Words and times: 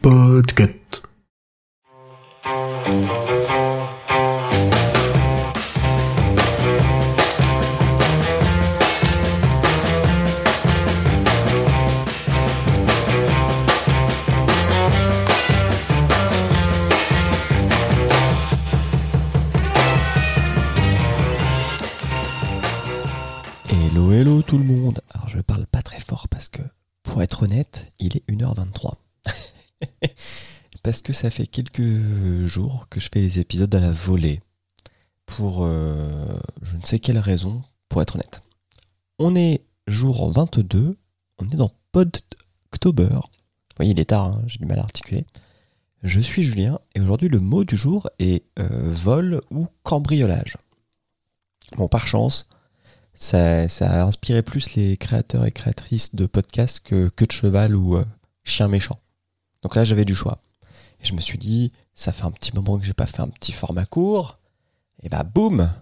Podcast. 0.00 1.02
Hello, 23.68 24.12
hello 24.12 24.42
tout 24.42 24.58
le 24.58 24.64
monde. 24.64 25.00
Alors 25.10 25.28
je 25.28 25.38
parle 25.40 25.66
pas 25.66 25.82
très 25.82 26.00
fort 26.00 26.28
parce 26.28 26.48
que, 26.48 26.62
pour 27.02 27.22
être 27.22 27.42
honnête, 27.44 27.81
il 28.02 28.16
est 28.16 28.28
1h23. 28.28 28.94
parce 30.82 31.02
que 31.02 31.12
ça 31.12 31.30
fait 31.30 31.46
quelques 31.46 32.46
jours 32.46 32.86
que 32.90 33.00
je 33.00 33.08
fais 33.12 33.20
les 33.20 33.38
épisodes 33.38 33.74
à 33.74 33.80
la 33.80 33.92
volée. 33.92 34.40
Pour 35.26 35.64
euh, 35.64 36.38
je 36.62 36.76
ne 36.76 36.84
sais 36.84 36.98
quelle 36.98 37.18
raison, 37.18 37.62
pour 37.88 38.02
être 38.02 38.16
honnête. 38.16 38.42
On 39.18 39.34
est 39.34 39.64
jour 39.86 40.30
22, 40.30 40.96
on 41.38 41.48
est 41.48 41.56
dans 41.56 41.72
Podtober. 41.92 43.08
Vous 43.08 43.76
voyez, 43.76 43.92
il 43.92 44.00
est 44.00 44.06
tard, 44.06 44.26
hein, 44.26 44.42
j'ai 44.46 44.58
du 44.58 44.66
mal 44.66 44.80
à 44.80 44.82
articuler. 44.82 45.24
Je 46.02 46.20
suis 46.20 46.42
Julien 46.42 46.80
et 46.96 47.00
aujourd'hui 47.00 47.28
le 47.28 47.38
mot 47.38 47.62
du 47.62 47.76
jour 47.76 48.10
est 48.18 48.44
euh, 48.58 48.68
vol 48.92 49.40
ou 49.50 49.68
cambriolage. 49.84 50.56
Bon, 51.76 51.88
par 51.88 52.06
chance, 52.08 52.48
ça, 53.14 53.64
a 53.80 54.02
inspiré 54.02 54.42
plus 54.42 54.74
les 54.74 54.96
créateurs 54.96 55.44
et 55.44 55.52
créatrices 55.52 56.14
de 56.14 56.26
podcasts 56.26 56.80
que, 56.80 57.08
que 57.08 57.24
de 57.24 57.32
cheval 57.32 57.76
ou 57.76 57.96
euh, 57.96 58.04
chien 58.44 58.68
méchant. 58.68 58.98
Donc 59.62 59.76
là, 59.76 59.84
j'avais 59.84 60.04
du 60.04 60.14
choix. 60.14 60.42
Et 61.00 61.06
je 61.06 61.14
me 61.14 61.20
suis 61.20 61.38
dit, 61.38 61.72
ça 61.94 62.12
fait 62.12 62.24
un 62.24 62.30
petit 62.30 62.54
moment 62.54 62.78
que 62.78 62.84
j'ai 62.84 62.92
pas 62.92 63.06
fait 63.06 63.22
un 63.22 63.28
petit 63.28 63.52
format 63.52 63.84
court. 63.84 64.38
Et 65.02 65.08
bah, 65.08 65.22
boum 65.22 65.72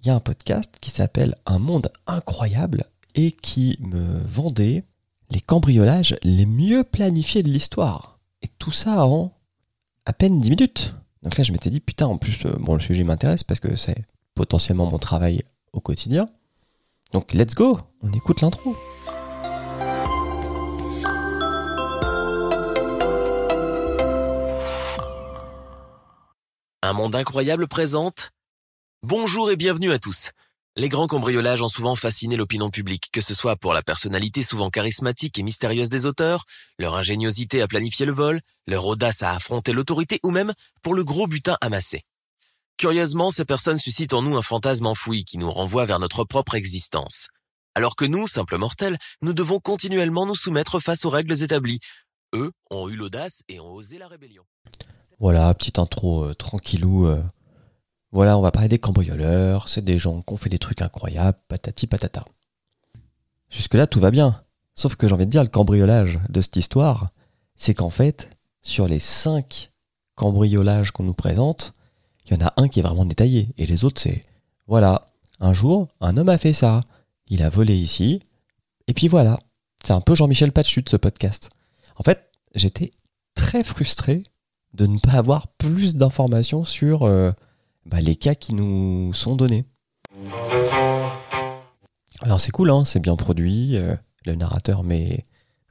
Il 0.00 0.06
y 0.06 0.10
a 0.10 0.14
un 0.14 0.20
podcast 0.20 0.76
qui 0.80 0.90
s'appelle 0.90 1.36
Un 1.46 1.58
monde 1.58 1.90
incroyable 2.06 2.84
et 3.14 3.32
qui 3.32 3.76
me 3.80 4.20
vendait 4.20 4.84
les 5.30 5.40
cambriolages 5.40 6.16
les 6.22 6.46
mieux 6.46 6.84
planifiés 6.84 7.42
de 7.42 7.50
l'histoire. 7.50 8.18
Et 8.42 8.48
tout 8.58 8.72
ça 8.72 9.04
en 9.04 9.32
à 10.04 10.12
peine 10.12 10.40
10 10.40 10.50
minutes. 10.50 10.94
Donc 11.22 11.36
là, 11.36 11.42
je 11.42 11.52
m'étais 11.52 11.70
dit, 11.70 11.80
putain, 11.80 12.06
en 12.06 12.18
plus, 12.18 12.46
euh, 12.46 12.54
bon, 12.60 12.74
le 12.74 12.80
sujet 12.80 13.02
m'intéresse 13.02 13.42
parce 13.42 13.58
que 13.58 13.74
c'est 13.74 14.04
potentiellement 14.34 14.88
mon 14.88 14.98
travail 14.98 15.42
au 15.72 15.80
quotidien. 15.80 16.28
Donc 17.12 17.32
let's 17.32 17.54
go, 17.54 17.78
on 18.02 18.12
écoute 18.12 18.40
l'intro. 18.40 18.76
Un 26.82 26.92
monde 26.92 27.14
incroyable 27.14 27.68
présente 27.68 28.32
Bonjour 29.02 29.50
et 29.50 29.56
bienvenue 29.56 29.92
à 29.92 29.98
tous. 29.98 30.32
Les 30.74 30.88
grands 30.88 31.06
cambriolages 31.06 31.62
ont 31.62 31.68
souvent 31.68 31.94
fasciné 31.94 32.36
l'opinion 32.36 32.70
publique, 32.70 33.08
que 33.12 33.20
ce 33.20 33.34
soit 33.34 33.56
pour 33.56 33.72
la 33.72 33.82
personnalité 33.82 34.42
souvent 34.42 34.68
charismatique 34.68 35.38
et 35.38 35.42
mystérieuse 35.42 35.88
des 35.88 36.06
auteurs, 36.06 36.44
leur 36.78 36.94
ingéniosité 36.94 37.62
à 37.62 37.68
planifier 37.68 38.04
le 38.04 38.12
vol, 38.12 38.40
leur 38.66 38.84
audace 38.84 39.22
à 39.22 39.32
affronter 39.32 39.72
l'autorité 39.72 40.20
ou 40.22 40.30
même 40.30 40.52
pour 40.82 40.94
le 40.94 41.02
gros 41.02 41.26
butin 41.26 41.56
amassé. 41.60 42.02
Curieusement, 42.78 43.30
ces 43.30 43.46
personnes 43.46 43.78
suscitent 43.78 44.12
en 44.12 44.20
nous 44.20 44.36
un 44.36 44.42
fantasme 44.42 44.84
enfoui 44.84 45.24
qui 45.24 45.38
nous 45.38 45.50
renvoie 45.50 45.86
vers 45.86 45.98
notre 45.98 46.24
propre 46.24 46.54
existence. 46.54 47.28
Alors 47.74 47.96
que 47.96 48.04
nous, 48.04 48.26
simples 48.26 48.58
mortels, 48.58 48.98
nous 49.22 49.32
devons 49.32 49.60
continuellement 49.60 50.26
nous 50.26 50.34
soumettre 50.34 50.78
face 50.78 51.06
aux 51.06 51.10
règles 51.10 51.42
établies. 51.42 51.80
Eux 52.34 52.52
ont 52.70 52.90
eu 52.90 52.96
l'audace 52.96 53.42
et 53.48 53.60
ont 53.60 53.72
osé 53.72 53.96
la 53.96 54.08
rébellion. 54.08 54.42
Voilà, 55.18 55.52
petite 55.54 55.78
intro 55.78 56.24
euh, 56.24 56.34
tranquillou. 56.34 57.06
euh. 57.06 57.22
Voilà, 58.12 58.36
on 58.36 58.42
va 58.42 58.50
parler 58.50 58.68
des 58.68 58.78
cambrioleurs, 58.78 59.70
c'est 59.70 59.84
des 59.84 59.98
gens 59.98 60.20
qui 60.20 60.34
ont 60.34 60.36
fait 60.36 60.50
des 60.50 60.58
trucs 60.58 60.82
incroyables, 60.82 61.38
patati 61.48 61.86
patata. 61.86 62.26
Jusque-là, 63.48 63.86
tout 63.86 64.00
va 64.00 64.10
bien. 64.10 64.42
Sauf 64.74 64.96
que 64.96 65.08
j'ai 65.08 65.14
envie 65.14 65.24
de 65.24 65.30
dire, 65.30 65.42
le 65.42 65.48
cambriolage 65.48 66.20
de 66.28 66.42
cette 66.42 66.56
histoire, 66.56 67.08
c'est 67.54 67.72
qu'en 67.74 67.90
fait, 67.90 68.28
sur 68.60 68.86
les 68.86 69.00
cinq 69.00 69.72
cambriolages 70.14 70.90
qu'on 70.90 71.04
nous 71.04 71.14
présente, 71.14 71.72
il 72.26 72.34
y 72.34 72.42
en 72.42 72.46
a 72.46 72.52
un 72.56 72.68
qui 72.68 72.80
est 72.80 72.82
vraiment 72.82 73.04
détaillé. 73.04 73.48
Et 73.56 73.66
les 73.66 73.84
autres, 73.84 74.00
c'est, 74.00 74.24
voilà, 74.66 75.12
un 75.40 75.52
jour, 75.52 75.88
un 76.00 76.16
homme 76.16 76.28
a 76.28 76.38
fait 76.38 76.52
ça. 76.52 76.82
Il 77.28 77.42
a 77.42 77.48
volé 77.48 77.76
ici. 77.76 78.22
Et 78.88 78.94
puis 78.94 79.08
voilà. 79.08 79.40
C'est 79.84 79.92
un 79.92 80.00
peu 80.00 80.14
Jean-Michel 80.14 80.52
Patchut, 80.52 80.84
ce 80.88 80.96
podcast. 80.96 81.50
En 81.96 82.02
fait, 82.02 82.30
j'étais 82.54 82.90
très 83.34 83.62
frustré 83.62 84.24
de 84.74 84.86
ne 84.86 84.98
pas 84.98 85.12
avoir 85.12 85.48
plus 85.48 85.96
d'informations 85.96 86.64
sur 86.64 87.04
euh, 87.04 87.30
bah, 87.84 88.00
les 88.00 88.16
cas 88.16 88.34
qui 88.34 88.54
nous 88.54 89.12
sont 89.14 89.36
donnés. 89.36 89.64
Alors 92.22 92.40
c'est 92.40 92.50
cool, 92.50 92.70
hein, 92.70 92.84
c'est 92.84 93.00
bien 93.00 93.16
produit. 93.16 93.76
euh, 93.76 93.94
le 94.24 94.34
narrateur 94.34 94.82
met, 94.82 95.26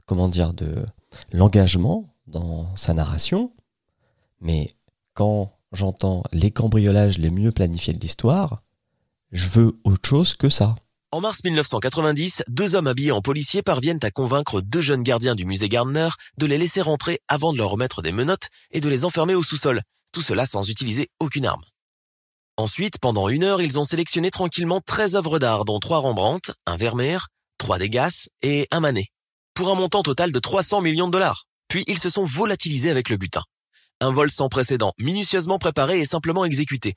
comment 0.06 0.28
dire, 0.28 0.54
de 0.54 0.86
l'engagement 1.32 2.08
dans 2.26 2.74
sa 2.74 2.94
narration. 2.94 3.52
Mais 4.40 4.74
quand 5.14 5.52
j'entends 5.72 6.22
les 6.32 6.50
cambriolages 6.50 7.18
les 7.18 7.30
mieux 7.30 7.52
planifiés 7.52 7.92
de 7.92 8.00
l'histoire, 8.00 8.58
je 9.32 9.48
veux 9.48 9.78
autre 9.84 10.08
chose 10.08 10.34
que 10.34 10.48
ça. 10.48 10.76
En 11.12 11.20
mars 11.20 11.44
1990, 11.44 12.42
deux 12.48 12.74
hommes 12.74 12.88
habillés 12.88 13.12
en 13.12 13.22
policiers 13.22 13.62
parviennent 13.62 14.00
à 14.02 14.10
convaincre 14.10 14.60
deux 14.60 14.80
jeunes 14.80 15.02
gardiens 15.02 15.34
du 15.34 15.44
musée 15.44 15.68
Gardner 15.68 16.08
de 16.36 16.46
les 16.46 16.58
laisser 16.58 16.82
rentrer 16.82 17.20
avant 17.28 17.52
de 17.52 17.58
leur 17.58 17.70
remettre 17.70 18.02
des 18.02 18.12
menottes 18.12 18.48
et 18.70 18.80
de 18.80 18.88
les 18.88 19.04
enfermer 19.04 19.34
au 19.34 19.42
sous-sol. 19.42 19.82
Tout 20.12 20.20
cela 20.20 20.46
sans 20.46 20.68
utiliser 20.68 21.08
aucune 21.20 21.46
arme. 21.46 21.62
Ensuite, 22.56 22.98
pendant 22.98 23.28
une 23.28 23.44
heure, 23.44 23.60
ils 23.60 23.78
ont 23.78 23.84
sélectionné 23.84 24.30
tranquillement 24.30 24.80
13 24.80 25.16
œuvres 25.16 25.38
d'art, 25.38 25.64
dont 25.64 25.78
trois 25.78 25.98
Rembrandt, 25.98 26.52
un 26.66 26.76
Vermeer, 26.76 27.28
trois 27.58 27.78
Degas 27.78 28.28
et 28.42 28.66
un 28.70 28.80
Manet, 28.80 29.08
pour 29.54 29.70
un 29.70 29.74
montant 29.74 30.02
total 30.02 30.32
de 30.32 30.38
300 30.38 30.80
millions 30.80 31.06
de 31.06 31.12
dollars. 31.12 31.44
Puis 31.68 31.84
ils 31.86 31.98
se 31.98 32.08
sont 32.08 32.24
volatilisés 32.24 32.90
avec 32.90 33.10
le 33.10 33.16
butin. 33.16 33.42
Un 34.00 34.10
vol 34.10 34.30
sans 34.30 34.48
précédent, 34.48 34.92
minutieusement 34.98 35.58
préparé 35.58 36.00
et 36.00 36.04
simplement 36.04 36.44
exécuté. 36.44 36.94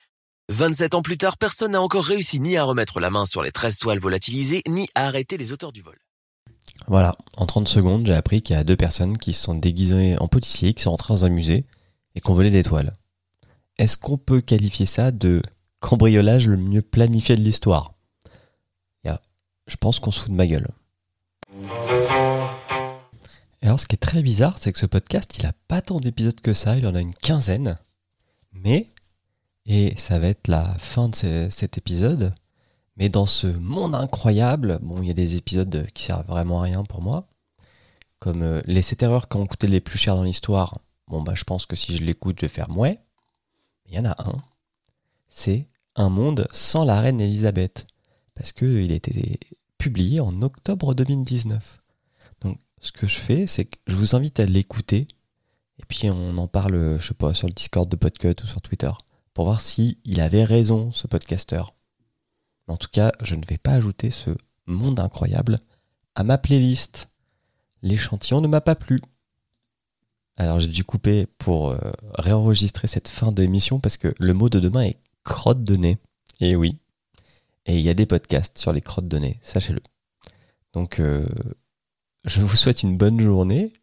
27 0.49 0.95
ans 0.95 1.01
plus 1.01 1.17
tard, 1.17 1.37
personne 1.37 1.71
n'a 1.71 1.81
encore 1.81 2.03
réussi 2.03 2.39
ni 2.39 2.57
à 2.57 2.63
remettre 2.63 2.99
la 2.99 3.09
main 3.09 3.25
sur 3.25 3.41
les 3.41 3.51
13 3.51 3.77
toiles 3.77 3.99
volatilisées, 3.99 4.61
ni 4.67 4.87
à 4.95 5.05
arrêter 5.07 5.37
les 5.37 5.51
auteurs 5.51 5.71
du 5.71 5.81
vol. 5.81 5.97
Voilà, 6.87 7.15
en 7.37 7.45
30 7.45 7.67
secondes, 7.67 8.05
j'ai 8.05 8.13
appris 8.13 8.41
qu'il 8.41 8.55
y 8.55 8.59
a 8.59 8.63
deux 8.63 8.75
personnes 8.75 9.17
qui 9.17 9.33
se 9.33 9.43
sont 9.43 9.55
déguisées 9.55 10.17
en 10.19 10.27
policiers, 10.27 10.73
qui 10.73 10.83
sont 10.83 10.91
rentrées 10.91 11.13
dans 11.13 11.25
un 11.25 11.29
musée 11.29 11.65
et 12.15 12.21
qui 12.21 12.29
ont 12.31 12.35
volé 12.35 12.49
des 12.49 12.63
toiles. 12.63 12.97
Est-ce 13.77 13.97
qu'on 13.97 14.17
peut 14.17 14.41
qualifier 14.41 14.85
ça 14.85 15.11
de 15.11 15.41
cambriolage 15.79 16.47
le 16.47 16.57
mieux 16.57 16.81
planifié 16.81 17.35
de 17.35 17.41
l'histoire? 17.41 17.93
Je 19.69 19.77
pense 19.77 19.99
qu'on 19.99 20.09
se 20.09 20.21
fout 20.21 20.31
de 20.31 20.35
ma 20.35 20.47
gueule. 20.47 20.67
Alors, 23.69 23.79
ce 23.79 23.85
qui 23.85 23.93
est 23.93 23.99
très 23.99 24.23
bizarre, 24.23 24.57
c'est 24.57 24.73
que 24.73 24.79
ce 24.79 24.87
podcast, 24.87 25.37
il 25.37 25.45
a 25.45 25.53
pas 25.67 25.79
tant 25.79 25.99
d'épisodes 25.99 26.41
que 26.41 26.55
ça, 26.55 26.75
il 26.75 26.87
en 26.87 26.95
a 26.95 27.01
une 27.01 27.13
quinzaine. 27.13 27.77
Mais, 28.51 28.89
et 29.67 29.93
ça 29.95 30.17
va 30.17 30.25
être 30.29 30.47
la 30.47 30.73
fin 30.79 31.07
de 31.07 31.15
ce- 31.15 31.49
cet 31.51 31.77
épisode, 31.77 32.33
mais 32.97 33.09
dans 33.09 33.27
ce 33.27 33.45
monde 33.45 33.93
incroyable, 33.93 34.79
bon, 34.81 35.03
il 35.03 35.07
y 35.07 35.11
a 35.11 35.13
des 35.13 35.35
épisodes 35.35 35.85
qui 35.93 36.05
servent 36.05 36.25
vraiment 36.25 36.61
à 36.61 36.63
rien 36.63 36.83
pour 36.83 37.03
moi, 37.03 37.27
comme 38.17 38.41
euh, 38.41 38.59
les 38.65 38.81
7 38.81 39.03
erreurs 39.03 39.29
qui 39.29 39.37
ont 39.37 39.45
coûté 39.45 39.67
les 39.67 39.81
plus 39.81 39.99
chers 39.99 40.15
dans 40.15 40.23
l'histoire. 40.23 40.79
Bon, 41.07 41.21
bah, 41.21 41.35
je 41.35 41.43
pense 41.43 41.67
que 41.67 41.75
si 41.75 41.95
je 41.95 42.03
l'écoute, 42.03 42.37
je 42.39 42.47
vais 42.47 42.51
faire 42.51 42.71
mouais. 42.71 42.97
Il 43.85 43.93
y 43.93 43.99
en 43.99 44.05
a 44.05 44.15
un, 44.17 44.37
c'est 45.27 45.67
Un 45.95 46.09
monde 46.09 46.47
sans 46.53 46.85
la 46.85 46.99
reine 47.01 47.21
Elisabeth, 47.21 47.85
parce 48.33 48.51
qu'il 48.51 48.91
a 48.91 48.95
été 48.95 49.39
publié 49.77 50.21
en 50.21 50.41
octobre 50.41 50.95
2019. 50.95 51.78
Ce 52.81 52.91
que 52.91 53.07
je 53.07 53.17
fais, 53.17 53.47
c'est 53.47 53.65
que 53.65 53.77
je 53.87 53.95
vous 53.95 54.15
invite 54.15 54.39
à 54.39 54.45
l'écouter, 54.45 55.07
et 55.79 55.85
puis 55.87 56.09
on 56.09 56.37
en 56.37 56.47
parle, 56.47 56.97
je 56.99 57.07
sais 57.07 57.13
pas, 57.13 57.33
sur 57.33 57.47
le 57.47 57.53
Discord 57.53 57.89
de 57.89 57.95
Podcut 57.95 58.35
ou 58.43 58.47
sur 58.47 58.61
Twitter, 58.61 58.91
pour 59.33 59.45
voir 59.45 59.61
si 59.61 59.99
il 60.05 60.21
avait 60.21 60.43
raison, 60.43 60.91
ce 60.91 61.07
podcasteur. 61.07 61.73
En 62.67 62.77
tout 62.77 62.89
cas, 62.91 63.11
je 63.21 63.35
ne 63.35 63.45
vais 63.45 63.57
pas 63.57 63.71
ajouter 63.71 64.11
ce 64.11 64.31
monde 64.67 64.99
incroyable 64.99 65.59
à 66.15 66.23
ma 66.23 66.37
playlist. 66.37 67.09
L'échantillon 67.81 68.41
ne 68.41 68.47
m'a 68.47 68.61
pas 68.61 68.75
plu. 68.75 68.99
Alors 70.37 70.59
j'ai 70.59 70.67
dû 70.67 70.83
couper 70.83 71.25
pour 71.37 71.71
euh, 71.71 71.77
réenregistrer 72.15 72.87
cette 72.87 73.09
fin 73.09 73.31
d'émission 73.31 73.79
parce 73.79 73.97
que 73.97 74.13
le 74.19 74.33
mot 74.33 74.49
de 74.49 74.59
demain 74.59 74.83
est 74.83 74.99
crotte 75.23 75.63
de 75.63 75.75
nez. 75.75 75.97
Et 76.39 76.55
oui. 76.55 76.77
Et 77.65 77.77
il 77.77 77.81
y 77.81 77.89
a 77.89 77.93
des 77.93 78.05
podcasts 78.05 78.57
sur 78.57 78.71
les 78.71 78.81
crottes 78.81 79.07
de 79.07 79.17
nez, 79.17 79.39
sachez-le. 79.41 79.81
Donc 80.73 80.99
euh, 80.99 81.25
je 82.25 82.41
vous 82.41 82.55
souhaite 82.55 82.83
une 82.83 82.97
bonne 82.97 83.19
journée. 83.19 83.73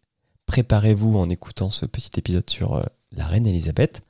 Préparez-vous 0.46 1.16
en 1.16 1.28
écoutant 1.28 1.70
ce 1.70 1.86
petit 1.86 2.10
épisode 2.18 2.48
sur 2.48 2.76
euh, 2.76 2.84
la 3.12 3.26
reine 3.26 3.46
Elisabeth. 3.46 4.02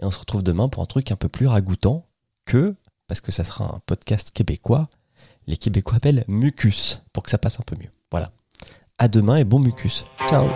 Et 0.00 0.04
on 0.04 0.10
se 0.10 0.18
retrouve 0.18 0.42
demain 0.42 0.68
pour 0.68 0.82
un 0.82 0.86
truc 0.86 1.12
un 1.12 1.16
peu 1.16 1.28
plus 1.28 1.46
ragoûtant 1.46 2.06
que, 2.44 2.74
parce 3.08 3.20
que 3.20 3.32
ça 3.32 3.44
sera 3.44 3.64
un 3.64 3.80
podcast 3.86 4.30
québécois, 4.32 4.88
les 5.46 5.56
Québécois 5.56 5.96
appellent 5.96 6.24
Mucus, 6.28 7.02
pour 7.12 7.22
que 7.22 7.30
ça 7.30 7.38
passe 7.38 7.58
un 7.60 7.64
peu 7.64 7.76
mieux. 7.76 7.90
Voilà. 8.10 8.32
À 8.98 9.08
demain 9.08 9.36
et 9.36 9.44
bon 9.44 9.58
mucus. 9.58 10.04
Ciao 10.28 10.46